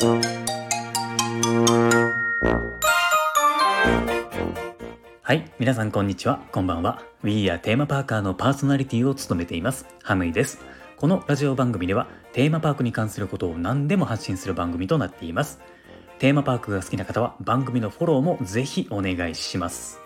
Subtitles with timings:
[0.00, 0.04] は
[5.34, 6.38] い皆さんこんにちは。
[6.52, 7.02] こんばんは。
[7.24, 9.86] We are テーマパーカーのパーソナリティを務めています。
[10.04, 10.60] ハムイです。
[10.96, 15.58] このラジオ番組ではテーマパークに関することを何でも発信する番組となっています。
[16.20, 19.98] テーマパークが好きな方は番組のフォローもぜひお願いします。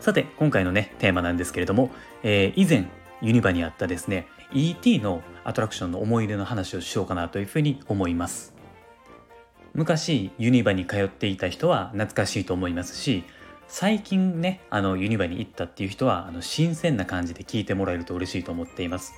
[0.00, 1.90] さて今回のねテーマなんですけれども、
[2.22, 2.86] えー、以前
[3.20, 8.56] ユニバにあったですね ET のアトラクションの思い出の話をしようかなというふうに思います。
[9.78, 13.22] 昔ユニバに通っていた人は懐かしいと思いますし
[13.68, 19.14] 最近ねあのユニバに行ったっていう人はあの新鮮な感じで聞いてもらえると嬉しいと思っています。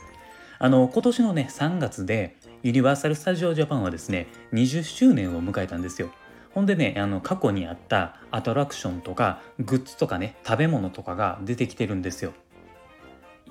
[0.58, 6.10] あの今年のね3月でユニバーサル・スタジオ・ジャパンはですね20周年を迎えたんですよ。
[6.52, 12.34] ほんでねあの過去にあったアトラクションとかグッズとかね食べ物とかが出てきてるんですよ。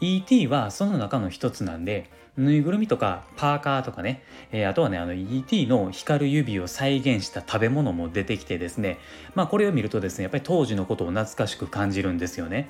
[0.02, 8.98] ET はその中の一つなんでぬいぐるみとかパーカーとかね、えー、あとはねあの ET の光る指を再現した食べ物も出てきてですね
[9.36, 12.70] まあこれを見るとですねやっぱり当時のことを懐かしく感じるんですよね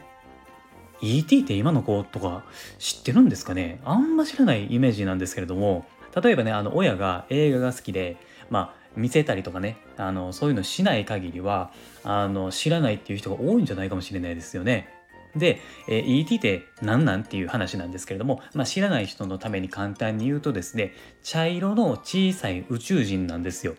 [1.01, 2.43] ET って今の子とか
[2.77, 3.79] 知ってるんですかね？
[3.85, 5.85] あんま知らないイメージなんですけれども
[6.21, 8.17] 例えばねあの親が映画が好きで
[8.49, 11.71] まあ見せたりとかねあのそういうのしない限りは
[12.03, 14.89] あの知らないっていう人が多いんじゃないかもしれないですよね。
[15.35, 23.75] で、えー、ET って何なんっていう話なんですけれども、まあ、知らない人のために簡単に言うとですね茶色の小さい宇宙人なんですよ。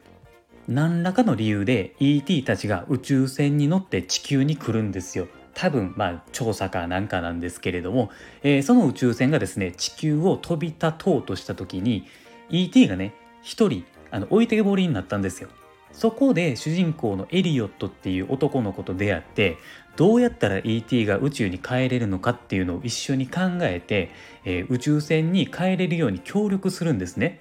[0.69, 5.27] 何らかの理由で ET たちが宇宙船に乗って地球に来るんですよ。
[5.55, 8.11] 多分まあ調査かなんかなんですけれども、
[8.43, 12.06] えー、その宇宙船がですね地球を飛び立とうとした時に
[12.51, 15.48] ET がね一人あの置いてけぼりになったんですよ。
[15.92, 19.58] そこで主人公のエリオットっていう男の子と出会って
[19.97, 24.10] どうやったら ET が宇宙に帰れるのかっていうのを一緒に考えて、
[24.44, 27.41] えー、宇宙船に帰れるように協力するんですね。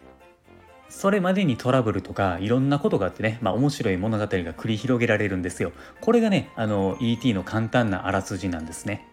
[0.90, 5.72] それまでにトラブルとかいろんなことがあってね、まあ、面白い物語が繰り広げられるんですよ。
[6.02, 9.08] これがね、あの ET の簡単なあらすじなんですね。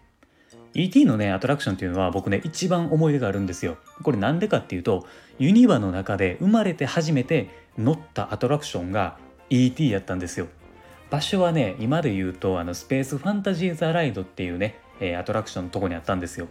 [0.73, 3.77] ET のねアトラクションっていうのは僕ね一番思い出があるんですよ。
[4.03, 5.05] これなんでかっていうと
[5.39, 9.17] ユニバの中で生まれて初めて乗ったアトラクションが
[9.49, 10.47] ET やったんですよ。
[11.09, 16.47] 場所はね今で言うとあのスペースファンタジー・ザ・ライドっていうね、えー、アトラクションのとこにあったんですよ。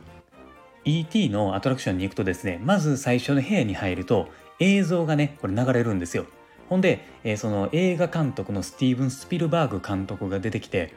[0.84, 4.29] ET のアトラクションに行くとですねまず最初の部屋に入ると
[4.61, 6.27] 映像がねこれ流れるんですよ。
[6.69, 10.93] ほんで、えー、その映画監督のスティーブン・スピルバーグ監督が出てきて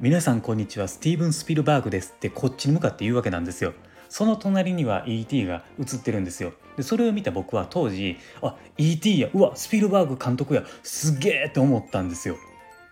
[0.00, 3.74] 皆さんこんにちはスティーブン・スピルバーグですってこっちに向かって言うわけなんですよ
[4.08, 5.46] その隣には E.T.
[5.46, 9.20] が映ってるんですよでそれを見た僕は当時あ E.T.
[9.20, 12.36] やうわスピルバーグ監督やすげえって思ったんですよ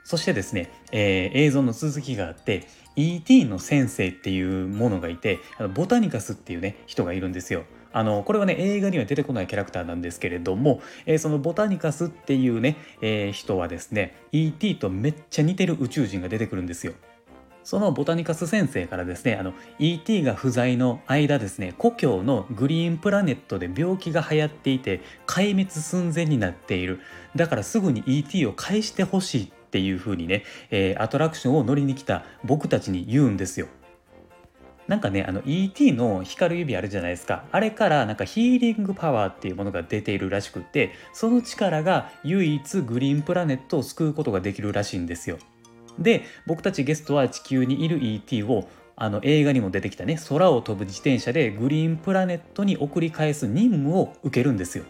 [0.05, 2.67] そしてですね、えー、映像の続きがあって
[2.97, 3.45] E.T.
[3.45, 5.41] の先生っていうものがいて
[5.75, 14.77] ボタニカスっていうね人がいるんですよあのこれはね映画には出てこないキャラクターなんですけれども、えー、そのボタニカスっていうね、えー、人はですね E.T.
[14.77, 16.93] とめっちゃ似てる宇宙人が出てくるんですよ。
[17.67, 20.23] そのボタニカス先生からですねあの E.T.
[20.23, 27.01] が不在の間ですね故郷のグリーンプラネットで病気が流行っていて壊滅寸前になっている
[27.35, 28.47] だからすぐに E.T.
[28.47, 33.67] を返してほしいっていう風にね、えー、アトラクションを乗りに来た僕たちに言うんですよ。
[34.87, 45.39] なんかねあの ET の光る指あるじゃないですかあれからなんかヒーリングパワーっていうものが出ているらしくってその力が唯一グリーンプラネットを救うことができるらしいんですよ
[45.99, 54.85] で僕たちゲストは地球にいる ET をあの映画にも出てきたね空を飛ぶ自転車でグリーンプラネットに送り返す任務を受けるんですよ。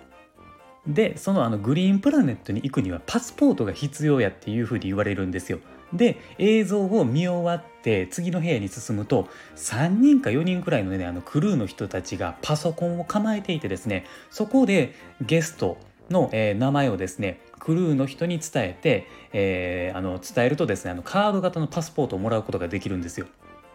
[0.87, 5.59] でそのあのグリーンプラネットに行くにはパスポートが必要やっていうふうに言われるんですよ。
[5.93, 15.79] で映像を見終わって次の部屋に進むと3人か4人くらいの,、ね、あのクルーの人たちがパソコンを構えていてですねそこでゲスト
[16.11, 23.27] の、えー、名前をですねクルーの人に伝えて、えー、あの伝えるとですねあのカード型のパスポートをもらうことができるんですよ。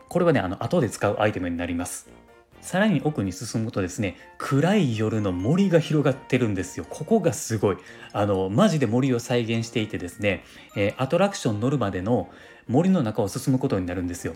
[0.08, 2.10] これはねあの後で使うアイテムになります。
[2.62, 7.78] さらに奥に進むとですね暗い夜の森が広がってるんですよここがすごい
[8.14, 10.44] あのマジで森を再現していてですね、
[10.76, 12.30] えー、アトラクション乗るまでの
[12.68, 14.36] 森の中を進むことになるんですよ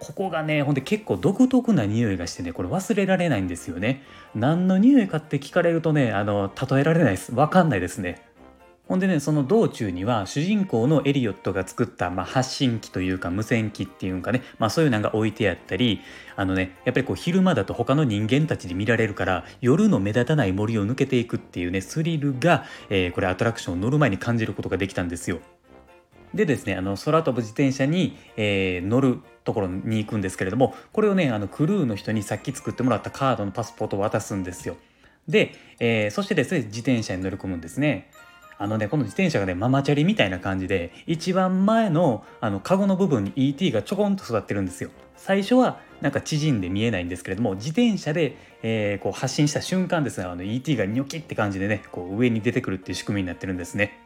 [0.00, 4.02] ここがねほんで結構独特な匂いがしてねこれ忘れられないんですよね。
[4.34, 7.34] 何の匂いかって聞かれるとねあの例えられないです。
[7.34, 8.22] わかんないですね。
[8.86, 16.00] ほんでねその道中には主人公のエリオットが作った、まあ、発信機というか無線機っていうかね、まあ、そういうのが置いてあったり
[16.36, 25.40] あのねやっぱりこう昼間だと他の人間たちで見られるから夜の目立たない森を抜けていくっていうねスリルが、えー、これアトラクションを乗る前に感じることができたんですよ。
[26.34, 34.76] でですねあの空飛ぶ自転車に、えー、乗るところに行くんですけれどもこれをねあのクルーの人にさっき作ってもらったカードのパスポートを渡すんですよ。
[35.28, 38.10] で、えー、そしてですね自転車に乗り込むんですね。
[38.56, 53.98] あのねこの自転車がねママチャリみたいな感じで一番前のあのカゴの部分に ET がちょこんと育ってるんですよ最初はなんか縮んで見えないんですけれども自転車で、えー、こう発進した瞬間ですねあの ET がニョキって感じでねこう上に出てくるっていう仕組みになってるんですね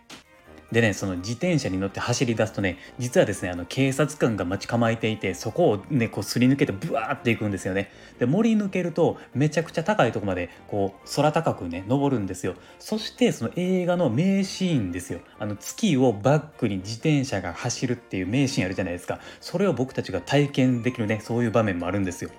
[0.73, 7.91] でねその自転車に乗って走り出すとね実はですねあの警察官が待ち構えていてそこをねこうすり抜けてブワーっていくんですよね。
[8.19, 12.55] で森抜けるとめちゃくちゃ高いとこまでこう空高くね登るんですよ。
[12.79, 15.20] そしてその映画の名シーンですよ。
[15.38, 19.20] あの月をバックに自転車が走るっていう名シーンあるじゃないですか。
[19.41, 22.31] それを僕たちが体験できるねそういう場面もあるんですよ。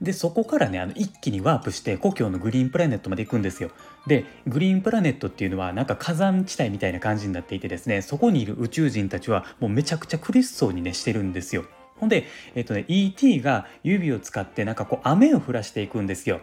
[0.00, 3.70] でそこからねあの一気にワープして故郷のグリーンプラネットまで行くんですよ
[4.06, 11.64] でグリーンプラネットっていうのはなんか火山地帯みたいな感じになっていてですねそこにいる宇宙人たちはもうめちゃくちゃ苦しそうにねしてるんですよ
[11.98, 16.40] ほんで、えっとね、ET が指を使ってなんかこう雨を降らしていくんですよ。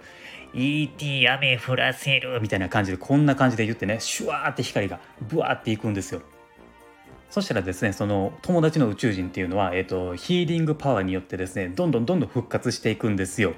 [0.56, 6.22] ET 雨降らせるみたいな感じでこんな感じで言ってねシュワーって光がブワーっていくんですよ。
[7.34, 13.56] そしたらですねその友達の宇宙人っていうのは、えーと、ヒーリングパワーによってですねどんどんどんどん復活していくんですよ。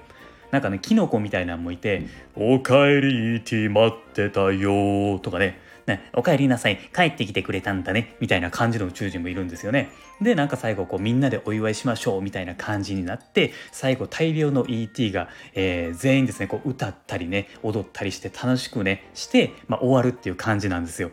[0.51, 2.03] なんかねキノコみたいなのもいて
[2.37, 9.91] 「おかえり ET 待ってたよ」とかねね、お帰りなさい、帰ってきてくれたんだね、みたいな感じの宇宙人もいるんですよね。
[10.19, 21.11] で、なんか最後、こう、みんなでお祝いしましょう、みたいな感じになって、最後、大量の ET が、えー、全員ですね、こう、歌ったりね、踊ったりして、楽しくね、して、まあ、終わるっていう感じなんですよ。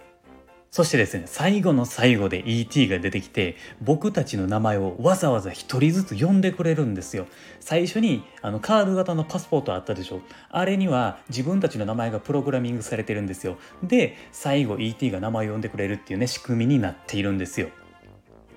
[0.73, 7.27] そしてですね、最後の最後で ET が出てきて、僕たちの名前をわざわざ一人ずつ呼んでくれるんですよ。
[7.61, 10.23] 最初にあのカード型のパスポートあったでしょ。
[10.49, 13.59] あれには自分たちの名前がプログラミングされてるんですよ。
[13.83, 17.69] で、最後 ET が名前を呼んでくれるっていうね、仕組みになっているんですよ。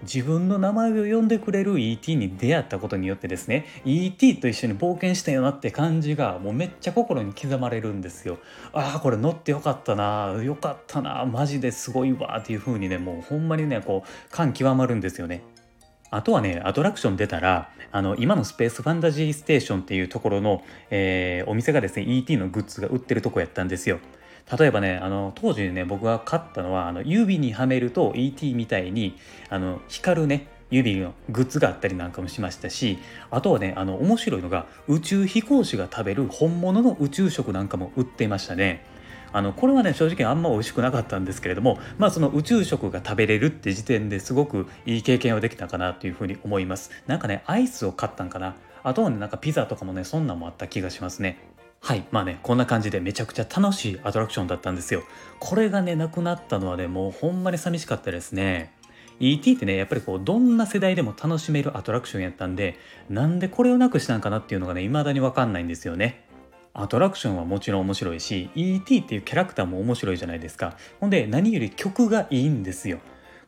[0.04, 8.38] 自分の名前を呼んでくれる ET に出会ったことによってですね ET と一緒に冒険したよなって感じがもうめっちゃ心に刻まれるんですよ。
[8.74, 15.44] ああこれ乗ってよかったなよかったなマジですごいわっていう風にねもうほんまにねこう感極まるんですよね。
[16.12, 24.00] あとはねアトラクション出たらあの今のスペースファンタジーステーションっていうところの、えー、お店がですね ET のグッズが売ってるとこやったんですよ。
[24.58, 29.18] 例えばねあの当時ね僕が買ったのはあの指にはめると ET みたいに
[29.50, 33.00] あの光るね指のグッズがあったりなんかもしましたし
[33.32, 38.84] あとはねあの面白いのが宇宙飛行士が食べる本物の宇宙食なんかも売っていましたね。
[39.32, 46.92] あのこれはね正直あんま美味しくなかったんですけれどもまあその宇宙食が食べれるって時点ですごくいい経験をできたかなというふうに思います。
[47.06, 48.56] なんかねアイスを買ったんかな。
[48.84, 51.38] あとはねなんかピザとかもねそんなんもあった気がしますね。
[51.86, 52.08] はい。
[52.10, 55.04] まあねこんな感じでめちゃくちゃ楽しいアトラクションだったんですよ。
[55.40, 58.74] これがねなくなったのはねもうほんまに寂しかったですね。
[59.20, 66.26] ET ってねやっぱりこうどんな世代でも楽しめるアトラクションやったんでなんでこれをなくしたんかなっていうのがね未だに分かんないんですよね。
[66.74, 70.76] アトラクションはもちろん面白いし ET っていうキャラクターも面白いじゃないですか。
[71.00, 72.98] ほんで何より曲がいいんですよ。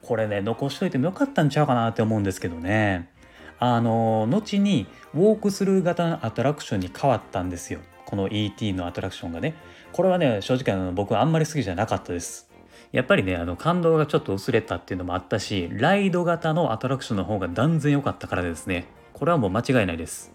[0.03, 3.09] これね残しといてもよかったんちゃうかなって思うんですけどね。
[3.57, 4.85] あの後に
[5.15, 7.79] ウォークスルー型のアトラクションに変わったんですよ。
[8.07, 9.53] この ET のアトラクションがね
[9.91, 12.49] これはね正直あの僕はあんまり好きじゃなかったです。
[12.93, 18.85] やっぱりねあの感動がちょっと薄れたっていうのもあったしライド型のアトラクションの方が断然良かったからですね。
[19.11, 20.31] これはもう間違いないです。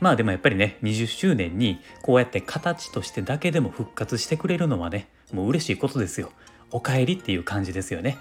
[0.00, 6.30] まあでもやっぱりね20周年にこうやって形としてだけでも復活してくれるのはねもう嬉しいことですよ。
[6.70, 8.16] おかえりっていう感じですよね。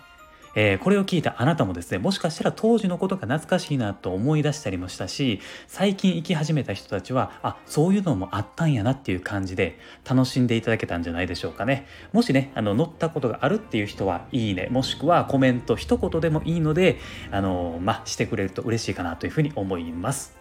[0.59, 11.85] えー、これを聞いたあなたもですねもしかしたら当時のことが懐かしいなと思い出したりもしたし最近行き始めた人たちはあそういうのもあったんやなっていう感じで楽しんでいただけたんじゃないでしょうかね。
[12.11, 14.67] もしねあの乗ったことがあるっていう人はいいね。
[14.71, 16.97] もしくはコメント一言でもいいので
[17.29, 20.36] あのまあしてくれると嬉しいかなというふうに思います。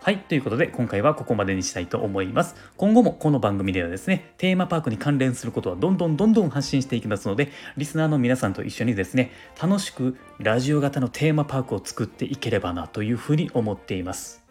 [0.00, 0.18] はい。
[0.18, 2.54] ということで、今回はここまでにしたいと思います。
[2.76, 14.44] 今後もこの番組ではですね、テーマパークに関連することはどんどんどんどん発信していきますので、リスナーの皆さんと一緒にですね、楽しくラジオ型のテーマパークを作っていければなというふうに思っています。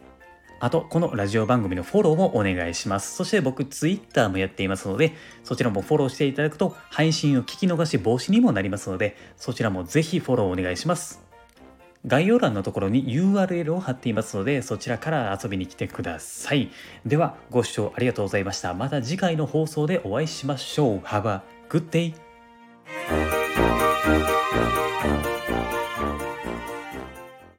[0.60, 3.16] あと、このラジオ番組のフォローもお願いします。
[3.16, 5.13] そして僕、Twitter もやっていますので、
[5.44, 11.26] そちらもフォローしていただくと、配信を聞き逃し防止にもなりますので、そちらもぜひフォローお願いします。
[12.06, 16.72] 概要欄のところに URL を貼っていますのでそちらから遊びに来てください。
[17.06, 18.74] ではご視聴ありがとうございました。
[18.74, 21.00] また次回の放送でお会いしましょう。
[21.00, 23.37] Have a good day